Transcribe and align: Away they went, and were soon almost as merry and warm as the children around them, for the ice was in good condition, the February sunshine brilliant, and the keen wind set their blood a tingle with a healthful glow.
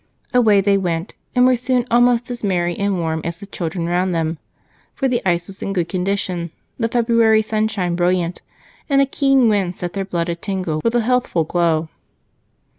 Away 0.33 0.61
they 0.61 0.79
went, 0.79 1.13
and 1.35 1.45
were 1.45 1.55
soon 1.55 1.85
almost 1.91 2.31
as 2.31 2.43
merry 2.43 2.75
and 2.75 2.97
warm 2.97 3.21
as 3.23 3.39
the 3.39 3.45
children 3.45 3.87
around 3.87 4.13
them, 4.13 4.39
for 4.95 5.07
the 5.07 5.21
ice 5.29 5.45
was 5.45 5.61
in 5.61 5.73
good 5.73 5.89
condition, 5.89 6.49
the 6.79 6.87
February 6.89 7.43
sunshine 7.43 7.95
brilliant, 7.95 8.41
and 8.89 8.99
the 8.99 9.05
keen 9.05 9.47
wind 9.47 9.75
set 9.75 9.93
their 9.93 10.03
blood 10.03 10.27
a 10.27 10.33
tingle 10.33 10.81
with 10.83 10.95
a 10.95 11.01
healthful 11.01 11.43
glow. 11.43 11.87